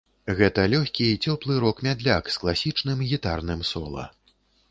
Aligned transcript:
Гэта 0.37 0.61
лёгкі 0.73 1.09
і 1.09 1.19
цёплы 1.29 1.57
рок-мядляк 1.65 2.31
з 2.35 2.41
класічным 2.43 3.05
гітарным 3.11 3.61
сола. 3.73 4.09